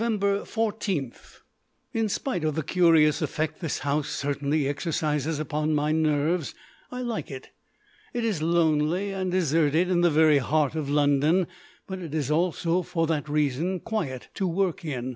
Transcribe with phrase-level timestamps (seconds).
[0.45, 1.13] 14.
[1.93, 6.55] In spite of the curious effect this house certainly exercises upon my nerves,
[6.91, 7.49] I like it.
[8.11, 11.45] It is lonely and deserted in the very heart of London,
[11.85, 15.09] but it is also for that reason quiet to work in.